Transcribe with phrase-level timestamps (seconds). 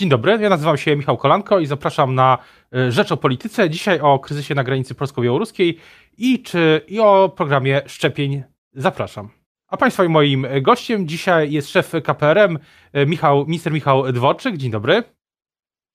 [0.00, 2.38] Dzień dobry, ja nazywam się Michał Kolanko i zapraszam na
[2.74, 3.70] e, Rzecz o Polityce.
[3.70, 5.78] Dzisiaj o kryzysie na granicy polsko-białoruskiej
[6.18, 8.42] i, czy, i o programie szczepień.
[8.72, 9.30] Zapraszam.
[9.68, 12.58] A Państwa i moim gościem dzisiaj jest szef KPRM,
[12.92, 14.56] e, Michał, minister Michał Dworczyk.
[14.56, 15.02] Dzień dobry.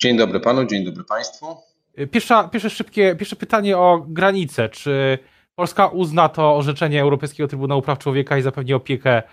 [0.01, 1.57] Dzień dobry Panu, dzień dobry Państwu.
[1.95, 4.69] E, pierwsza, pierwsze szybkie, pierwsze pytanie o granicę.
[4.69, 5.19] Czy
[5.55, 9.23] Polska uzna to orzeczenie Europejskiego Trybunału Praw Człowieka i zapewni opiekę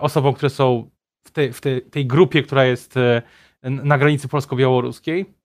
[0.00, 0.90] osobom, które są
[1.24, 2.94] w, tej, w tej, tej grupie, która jest
[3.62, 5.40] na granicy polsko-białoruskiej?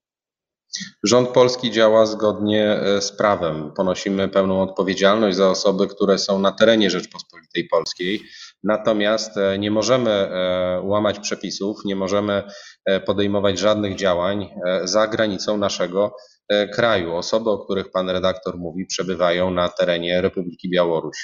[1.02, 3.72] Rząd polski działa zgodnie e, z prawem.
[3.76, 8.22] Ponosimy pełną odpowiedzialność za osoby, które są na terenie Rzeczpospolitej Polskiej.
[8.64, 12.42] Natomiast e, nie możemy e, łamać przepisów, nie możemy
[13.06, 14.48] podejmować żadnych działań
[14.84, 16.16] za granicą naszego
[16.74, 17.14] kraju.
[17.14, 21.16] Osoby, o których pan redaktor mówi, przebywają na terenie Republiki Białoruś.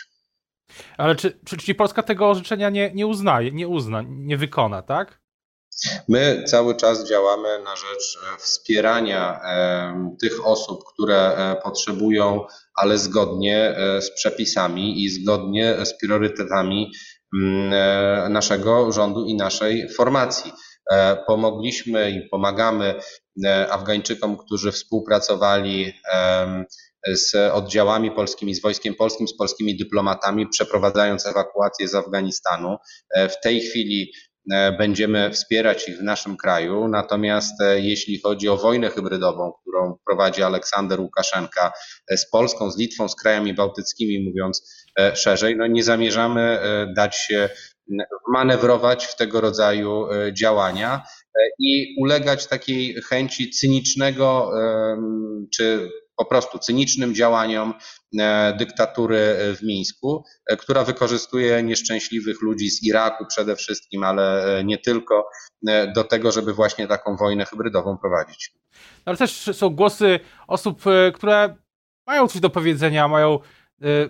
[0.98, 5.21] Ale czy, czy, czy Polska tego orzeczenia nie, nie uznaje, nie uzna, nie wykona, tak?
[6.08, 9.40] My cały czas działamy na rzecz e, wspierania
[10.20, 16.92] tych osób, które e, potrzebują, ale zgodnie e, z przepisami i zgodnie z priorytetami
[17.34, 20.52] mm, naszego rządu i naszej formacji.
[21.26, 22.94] Pomogliśmy i pomagamy
[23.70, 25.92] Afgańczykom, którzy współpracowali
[27.06, 32.76] z oddziałami polskimi, z wojskiem polskim, z polskimi dyplomatami, przeprowadzając ewakuację z Afganistanu.
[33.16, 34.31] W tej chwili E,
[34.78, 36.88] będziemy wspierać ich w naszym kraju.
[36.88, 41.72] Natomiast e, jeśli chodzi o wojnę hybrydową, którą prowadzi Aleksander Łukaszenka
[42.08, 44.82] e, z Polską, z Litwą, z krajami bałtyckimi, mówiąc
[45.14, 46.58] szerzej, no nie zamierzamy
[46.96, 47.48] dać się
[48.28, 51.02] manewrować w tego rodzaju działania
[51.58, 54.50] i ulegać takiej chęci cynicznego
[55.54, 57.74] czy po prostu cynicznym działaniom
[58.18, 64.64] e, dyktatury w Mińsku, e, która wykorzystuje nieszczęśliwych ludzi z Iraku przede wszystkim, ale e,
[64.64, 65.28] nie tylko,
[65.94, 68.52] do tego, żeby właśnie taką wojnę hybrydową prowadzić.
[69.04, 70.82] Ale też są głosy osób,
[71.14, 71.56] które
[72.06, 73.38] mają coś do powiedzenia, mają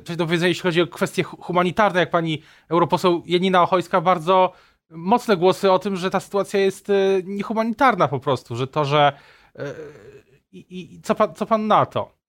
[0.04, 4.52] coś do powiedzenia, jeśli chodzi o kwestie humanitarne, jak pani europoseł Janina Ochojska, bardzo
[4.90, 6.88] mocne głosy o tym, że ta sytuacja jest
[7.24, 9.12] niehumanitarna po prostu, że to, że
[10.52, 12.22] i, co, pan, co pan na to?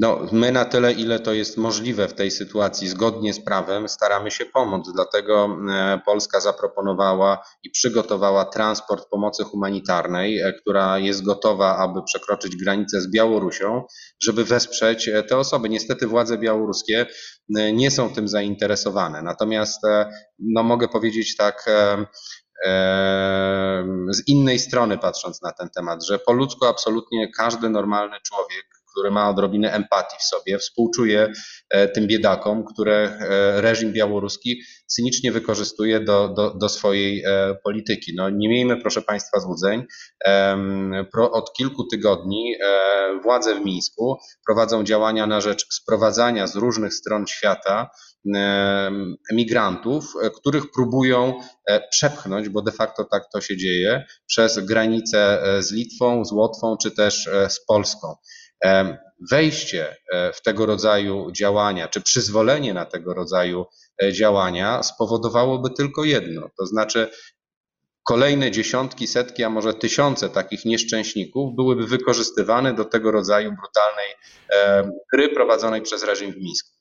[0.00, 4.30] No, my na tyle, ile to jest możliwe w tej sytuacji, zgodnie z prawem, staramy
[4.30, 4.92] się pomóc.
[4.94, 12.56] Dlatego e, Polska zaproponowała i przygotowała transport pomocy humanitarnej, e, która jest gotowa, aby przekroczyć
[12.56, 13.82] granicę z Białorusią,
[14.22, 15.68] żeby wesprzeć e, te osoby.
[15.68, 17.06] Niestety władze białoruskie
[17.72, 19.22] nie są tym zainteresowane.
[19.22, 19.82] Natomiast
[20.38, 21.66] no, mogę powiedzieć tak
[24.10, 29.10] z innej strony patrząc na ten temat, że po ludzku absolutnie każdy normalny człowiek który
[29.10, 31.32] ma odrobinę empatii w sobie, współczuje
[31.70, 38.12] e, tym biedakom, które e, reżim białoruski cynicznie wykorzystuje do, do, do swojej e, polityki.
[38.16, 39.84] No, nie miejmy, proszę Państwa, złudzeń.
[41.32, 42.54] Od kilku tygodni
[43.22, 47.90] władze w Mińsku prowadzą działania na rzecz sprowadzania z różnych stron świata
[49.30, 50.04] emigrantów,
[50.36, 51.34] których próbują
[51.90, 56.90] przepchnąć, bo de facto tak to się dzieje, przez granicę z Litwą, z Łotwą czy
[56.90, 58.16] też z Polską.
[59.30, 63.66] Wejście e, w tego rodzaju działania, czy przyzwolenie na tego rodzaju
[64.02, 67.08] e, działania spowodowałoby tylko jedno, to znaczy
[68.04, 74.08] kolejne dziesiątki, setki, a może tysiące takich nieszczęśników byłyby wykorzystywane do tego rodzaju brutalnej
[75.12, 76.75] gry prowadzonej przez reżim w Mińsku.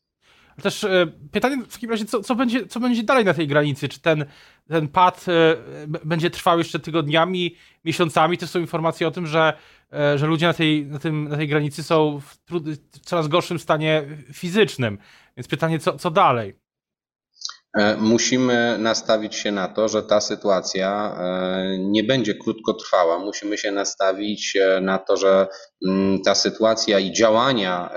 [0.62, 3.90] Też e, pytanie w takim razie, co, co, będzie, co będzie dalej na tej granicy?
[3.90, 4.26] Czy ten,
[4.70, 5.56] ten pad e,
[6.06, 7.56] będzie trwał jeszcze tygodniami,
[7.86, 8.38] miesiącami?
[8.38, 9.54] To są informacje o tym, że,
[9.94, 12.38] e, że ludzie na tej, na, tym, na tej granicy są w
[13.02, 14.98] coraz gorszym stanie fizycznym.
[15.38, 16.56] Więc pytanie, co, co dalej?
[17.98, 21.18] Musimy nastawić się na to, że ta sytuacja
[21.80, 23.20] nie będzie krótkotrwała.
[23.20, 25.48] Musimy się nastawić na to, że
[26.26, 27.90] ta sytuacja i działania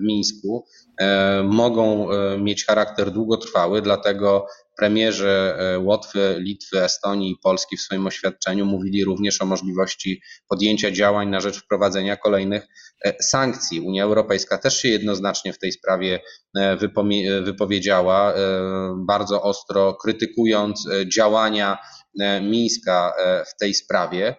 [0.00, 0.64] w Mińsku
[1.00, 7.80] E, mogą e, mieć charakter długotrwały, dlatego premierzy e, Łotwy, Litwy, Estonii i Polski w
[7.80, 12.66] swoim oświadczeniu mówili również o możliwości podjęcia działań na rzecz wprowadzenia kolejnych
[13.20, 13.80] sankcji.
[13.80, 16.20] Unia Europejska też się jednoznacznie w tej sprawie
[17.42, 18.34] wypowiedziała,
[19.06, 21.78] bardzo ostro krytykując działania
[22.42, 23.12] Mińska
[23.46, 24.36] w tej sprawie.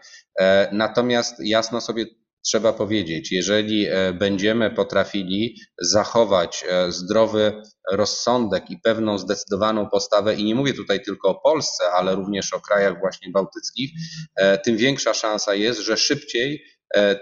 [0.71, 2.05] Natomiast jasno sobie
[2.45, 7.61] trzeba powiedzieć, jeżeli e, będziemy potrafili zachować e, zdrowy
[7.91, 12.61] rozsądek i pewną zdecydowaną postawę, i nie mówię tutaj tylko o Polsce, ale również o
[12.61, 13.91] krajach właśnie bałtyckich,
[14.35, 16.63] e, tym większa szansa jest, że szybciej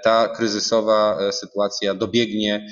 [0.03, 2.67] ta kryzysowa sytuacja dobiegnie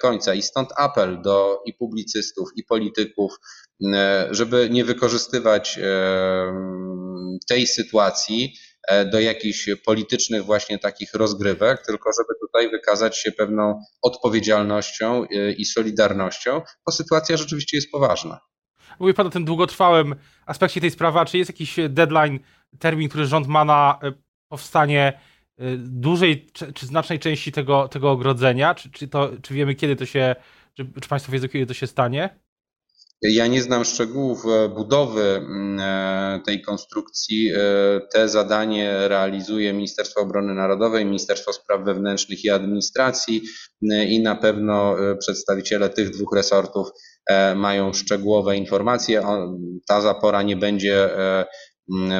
[0.00, 0.34] końca.
[0.34, 3.32] I stąd apel do i publicystów, i polityków,
[4.30, 5.78] żeby nie wykorzystywać
[7.48, 8.54] tej sytuacji
[9.12, 15.24] do jakichś politycznych właśnie takich rozgrywek, tylko żeby tutaj wykazać się pewną odpowiedzialnością
[15.56, 18.40] i solidarnością, bo sytuacja rzeczywiście jest poważna.
[18.98, 20.14] Mówi Pan o tym długotrwałym
[20.46, 22.38] aspekcie tej sprawy, czy jest jakiś deadline,
[22.78, 23.98] termin, który rząd ma na
[24.48, 25.20] powstanie
[25.78, 28.74] dużej czy, czy znacznej części tego, tego ogrodzenia?
[28.74, 30.36] Czy, czy, to, czy wiemy, kiedy to się,
[30.74, 32.43] czy, czy Państwo wiedzą, kiedy to się stanie?
[33.22, 37.50] Ja nie znam szczegółów e, budowy mm, e, tej konstrukcji.
[37.52, 37.58] E,
[38.12, 43.42] te zadanie realizuje Ministerstwo Obrony Narodowej, Ministerstwo Spraw Wewnętrznych i Administracji
[44.08, 46.88] i na pewno przedstawiciele tych dwóch resortów
[47.56, 49.22] mają szczegółowe informacje.
[49.88, 51.44] Ta zapora nie będzie Mm,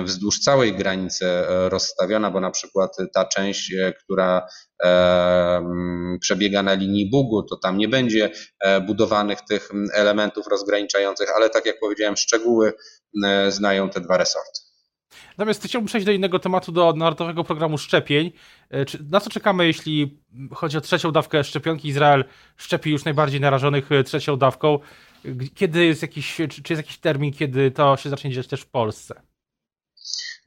[0.04, 4.46] wzdłuż całej granicy e, rozstawiona, bo na przykład ta część, e, która
[4.84, 4.88] e,
[5.56, 8.30] mm, przebiega na linii Bugu, to tam nie będzie
[8.86, 12.72] budowanych tych mm, elementów rozgraniczających, ale tak jak powiedziałem, szczegóły
[13.48, 14.60] znają te dwa resorty.
[15.38, 18.32] Natomiast chciałbym przejść do innego tematu, do Narodowego Programu Szczepień.
[19.10, 20.22] Na co czekamy, jeśli
[20.52, 21.88] chodzi o trzecią dawkę szczepionki?
[21.88, 22.24] Izrael
[22.56, 24.78] szczepi już najbardziej narażonych trzecią dawką.
[25.54, 29.33] Kiedy jest jakiś, czy jest jakiś termin, kiedy to się zacznie dziać też w Polsce?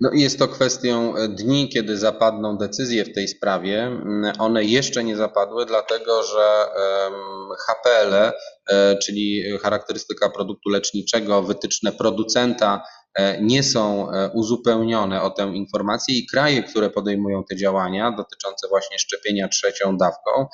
[0.02, 3.84] No i jest to kwestią e, dni, kiedy zapadną decyzje w tej sprawie.
[3.84, 6.66] Mm, one jeszcze nie zapadły, dlatego że
[7.68, 12.84] HPL, e, czyli charakterystyka produktu leczniczego, wytyczne producenta
[13.16, 19.00] e, nie są uzupełnione o tę informację i kraje, które podejmują te działania dotyczące właśnie
[19.00, 20.48] szczepienia trzecią dawką,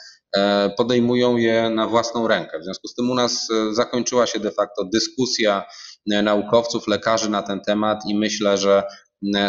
[0.78, 2.60] podejmują je na własną rękę.
[2.60, 5.66] W związku z tym u nas zakończyła się de facto dyskusja
[6.06, 8.84] naukowców, lekarzy na ten temat i myślę, że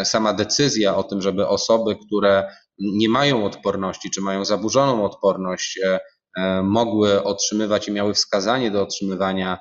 [0.03, 2.49] sama decyzja o tym, żeby osoby, które
[2.79, 5.99] nie mają odporności, czy mają zaburzoną odporność, e,
[6.37, 9.57] e, mogły otrzymywać i miały wskazanie do otrzymywania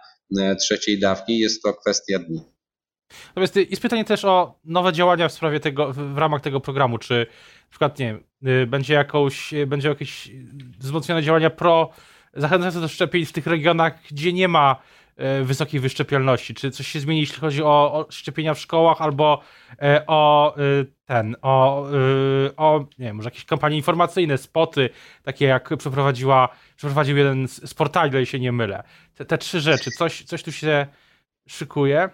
[0.60, 2.40] trzeciej dawki, jest to kwestia dni.
[3.28, 7.26] Natomiast jest pytanie też o nowe działania w sprawie tego, w ramach tego programu, czy
[7.62, 8.24] na przykład, nie wiem,
[8.62, 10.30] y, będzie jakąś, będzie jakieś
[10.78, 11.90] wzmocnione działania pro,
[12.34, 15.03] zachęcające do szczepień w tych regionach, gdzie nie ma E,
[15.42, 16.54] wysokiej wyszczepialności?
[16.54, 19.40] Czy coś się zmieni, jeśli chodzi o, o szczepienia w szkołach albo
[19.82, 20.60] e, o e,
[21.04, 21.86] ten, o,
[22.56, 24.90] o nie wiem, może jakieś kampanie informacyjne, spoty,
[25.22, 28.82] takie jak przeprowadziła, przeprowadził jeden z portali, jeśli się nie mylę.
[29.14, 30.86] Te, te trzy rzeczy, coś, coś tu się
[31.48, 32.10] szykuje?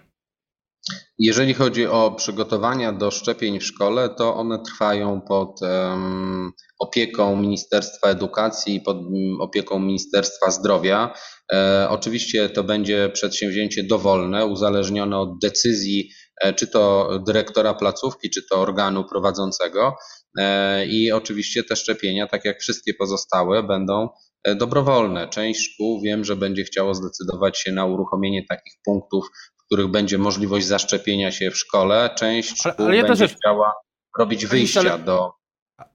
[1.19, 8.09] Jeżeli chodzi o przygotowania do szczepień w szkole, to one trwają pod um, opieką Ministerstwa
[8.09, 8.97] Edukacji i pod
[9.41, 11.15] opieką Ministerstwa Zdrowia.
[11.53, 16.11] E, oczywiście to będzie przedsięwzięcie dowolne, uzależnione od decyzji
[16.41, 19.95] e, czy to dyrektora placówki, czy to organu prowadzącego.
[20.39, 24.09] E, I oczywiście te szczepienia, tak jak wszystkie pozostałe, będą
[24.57, 25.29] dobrowolne.
[25.29, 29.27] Część szkół wiem, że będzie chciało zdecydować się na uruchomienie takich punktów,
[29.71, 32.11] których będzie możliwość zaszczepienia się w szkole.
[32.15, 33.73] Część ale, ale będzie chciała
[34.19, 35.33] robić wyjścia ale, do.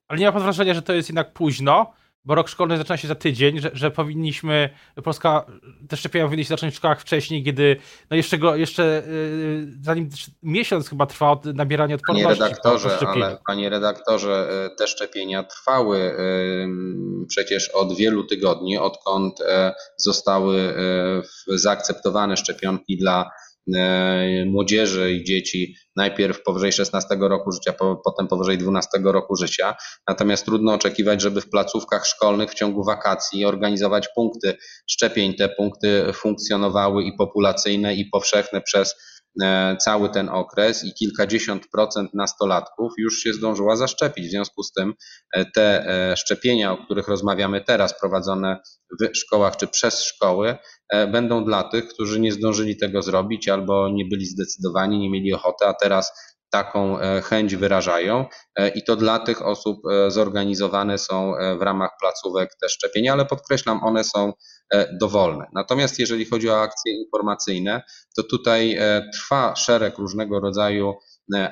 [0.07, 1.93] Ale nie ma pan wrażenia, że to jest jednak późno,
[2.25, 4.69] bo rok szkolny zaczyna się za tydzień, że, że powinniśmy,
[5.03, 5.45] Polska,
[5.89, 7.77] te szczepienia powinny się zacząć w szkołach wcześniej, kiedy,
[8.09, 10.09] no jeszcze go, jeszcze yy, zanim
[10.43, 12.39] miesiąc chyba trwa od nabierania odporności.
[12.39, 19.39] Panie redaktorze, ale panie redaktorze, y, te szczepienia trwały yy, przecież od wielu tygodni, odkąd
[19.39, 19.45] yy,
[19.97, 20.57] zostały
[21.47, 23.31] y, zaakceptowane szczepionki dla
[24.45, 27.73] młodzieży i dzieci najpierw powyżej 16 roku życia,
[28.05, 29.75] potem powyżej 12 roku życia.
[30.07, 34.57] Natomiast trudno oczekiwać, żeby w placówkach szkolnych w ciągu wakacji organizować punkty
[34.87, 35.33] szczepień.
[35.33, 38.95] Te punkty funkcjonowały i populacyjne, i powszechne przez e,
[39.79, 44.27] cały ten okres i kilkadziesiąt procent nastolatków już się zdążyła zaszczepić.
[44.27, 44.93] W związku z tym
[45.33, 48.57] e, te e, szczepienia, o których rozmawiamy teraz, prowadzone
[49.01, 50.57] w szkołach czy przez szkoły,
[51.11, 55.65] będą dla tych, którzy nie zdążyli tego zrobić albo nie byli zdecydowani, nie mieli ochoty,
[55.65, 56.11] a teraz
[56.55, 58.25] taką e, chęć wyrażają
[58.55, 63.25] e, i to dla tych osób e, zorganizowane są w ramach placówek te szczepienia, ale
[63.25, 64.33] podkreślam, one są
[64.99, 65.45] dowolne.
[65.53, 67.81] Natomiast jeżeli chodzi o akcje informacyjne,
[68.17, 68.77] to tutaj
[69.13, 70.93] trwa szereg różnego rodzaju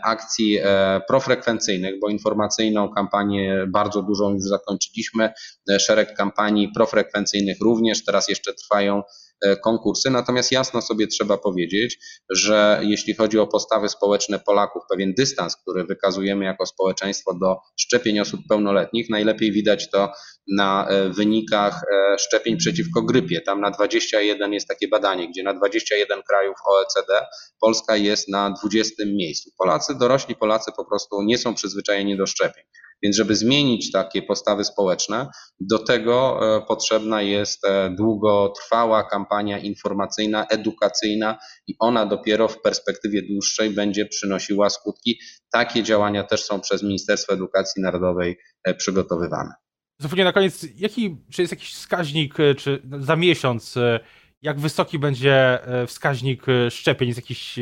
[0.04, 0.60] akcji
[1.08, 5.34] profrekwencyjnych, bo informacyjną kampanię bardzo dużą już zakończyliśmy,
[5.80, 9.33] szereg kampanii profrekwencyjnych również, teraz jeszcze trwają E,
[9.64, 10.10] konkursy.
[10.10, 15.84] Natomiast jasno sobie trzeba powiedzieć, że jeśli chodzi o postawy społeczne Polaków, pewien dystans, który
[15.84, 20.12] wykazujemy jako społeczeństwo do szczepień osób pełnoletnich, najlepiej widać to
[20.48, 23.42] na e, wynikach e, szczepień przeciwko grypie.
[23.42, 27.26] Tam na 21 jest takie badanie, gdzie na 21 krajów OECD
[27.60, 29.52] Polska jest na 20 miejscu.
[29.58, 32.64] Polacy, dorośli Polacy po prostu nie są przyzwyczajeni do szczepień.
[33.04, 35.28] Więc żeby zmienić takie postawy społeczne,
[35.60, 44.06] do tego potrzebna jest długotrwała kampania informacyjna, edukacyjna i ona dopiero w perspektywie dłuższej będzie
[44.06, 45.20] przynosiła skutki.
[45.52, 48.38] Takie działania też są przez Ministerstwo Edukacji Narodowej
[48.78, 49.54] przygotowywane.
[50.00, 54.00] Zupełnie na koniec, jaki, czy jest jakiś wskaźnik, e, czy za miesiąc, e,
[54.42, 57.08] jak wysoki będzie e, wskaźnik szczepień?
[57.08, 57.60] Jest jakiś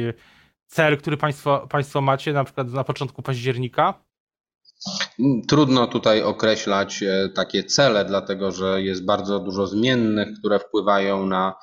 [0.67, 4.03] cel, który państwo, państwo macie, na przykład na początku października?
[5.47, 7.03] Trudno tutaj określać
[7.35, 11.53] takie cele, dlatego że jest bardzo dużo zmiennych, które wpływają na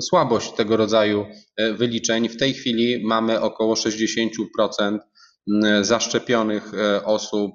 [0.00, 1.26] słabość tego rodzaju
[1.74, 2.28] wyliczeń.
[2.28, 4.98] W tej chwili mamy około 60%
[5.80, 7.52] zaszczepionych e, osób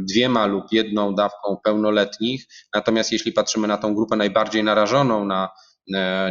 [0.00, 2.46] dwiema lub jedną dawką pełnoletnich.
[2.74, 5.48] Natomiast jeśli patrzymy na tą grupę najbardziej narażoną na e,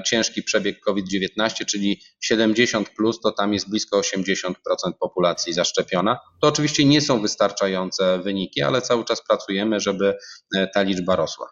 [0.06, 4.54] ciężki przebieg COVID-19, czyli 70, plus, to tam jest blisko 80%
[5.00, 6.20] populacji zaszczepiona.
[6.42, 10.18] To oczywiście nie są wystarczające wyniki, ale cały czas pracujemy, żeby
[10.56, 11.50] e, ta liczba rosła.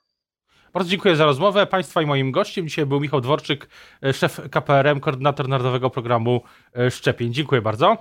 [0.74, 1.68] Bardzo dziękuję za rozmowę.
[1.68, 3.68] Państwa i moim gościem dzisiaj był Michał Dworczyk,
[4.14, 6.42] szef KPRM, koordynator Narodowego Programu
[6.90, 7.34] Szczepień.
[7.34, 7.98] Dziękuję bardzo.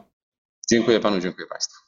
[0.71, 1.86] Dziękuję panu, dziękuję państwu.